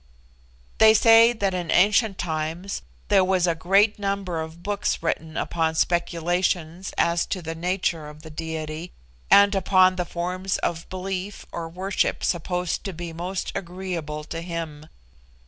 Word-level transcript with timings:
They 0.79 0.95
say 0.95 1.31
that 1.31 1.53
in 1.53 1.69
ancient 1.69 2.17
times 2.17 2.81
there 3.09 3.23
was 3.23 3.45
a 3.45 3.53
great 3.53 3.99
number 3.99 4.41
of 4.41 4.63
books 4.63 5.03
written 5.03 5.37
upon 5.37 5.75
speculations 5.75 6.91
as 6.97 7.27
to 7.27 7.39
the 7.39 7.53
nature 7.53 8.09
of 8.09 8.23
the 8.23 8.31
Diety, 8.31 8.93
and 9.29 9.53
upon 9.53 9.97
the 9.97 10.05
forms 10.05 10.57
of 10.57 10.89
belief 10.89 11.45
or 11.51 11.69
worship 11.69 12.23
supposed 12.23 12.83
to 12.85 12.93
be 12.93 13.13
most 13.13 13.51
agreeable 13.53 14.23
to 14.23 14.41
Him. 14.41 14.87